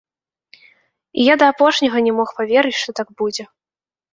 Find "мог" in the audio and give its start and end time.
2.21-2.27